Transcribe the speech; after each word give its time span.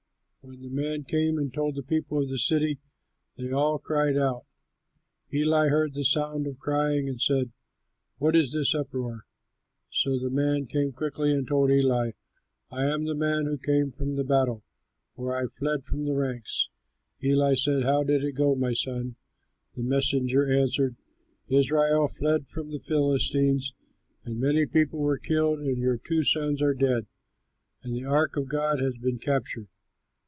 When 0.43 0.59
the 0.63 0.69
man 0.69 1.03
came 1.03 1.37
and 1.37 1.53
told 1.53 1.75
the 1.75 1.83
people 1.83 2.17
of 2.23 2.27
the 2.29 2.39
city, 2.39 2.79
they 3.37 3.51
all 3.51 3.77
cried 3.77 4.17
out. 4.17 4.47
Eli 5.31 5.67
heard 5.67 5.93
the 5.93 6.03
sound 6.03 6.47
of 6.47 6.57
crying 6.57 7.07
and 7.07 7.21
said, 7.21 7.51
"What 8.17 8.35
is 8.35 8.51
this 8.51 8.73
uproar?" 8.73 9.27
So 9.91 10.17
the 10.17 10.31
man 10.31 10.65
came 10.65 10.93
quickly 10.93 11.31
and 11.31 11.47
told 11.47 11.69
Eli, 11.69 12.13
"I 12.71 12.85
am 12.85 13.05
the 13.05 13.13
man 13.13 13.45
who 13.45 13.59
came 13.59 13.91
from 13.91 14.15
the 14.15 14.23
battle, 14.23 14.63
for 15.15 15.35
I 15.37 15.45
fled 15.45 15.85
from 15.85 16.05
the 16.05 16.15
ranks." 16.15 16.69
Eli 17.23 17.53
said, 17.53 17.83
"How 17.83 18.03
did 18.03 18.23
it 18.23 18.31
go, 18.33 18.55
my 18.55 18.73
son?" 18.73 19.17
The 19.75 19.83
messenger 19.83 20.51
answered, 20.51 20.95
"Israel 21.49 22.07
fled 22.07 22.47
from 22.47 22.71
the 22.71 22.79
Philistines, 22.79 23.75
and 24.25 24.39
many 24.39 24.65
people 24.65 25.01
were 25.01 25.19
killed, 25.19 25.59
and 25.59 25.77
your 25.77 25.97
two 25.99 26.23
sons 26.23 26.63
are 26.63 26.73
dead, 26.73 27.05
and 27.83 27.95
the 27.95 28.05
ark 28.05 28.35
of 28.37 28.47
God 28.49 28.79
has 28.81 28.95
been 28.97 29.19
captured." 29.19 29.67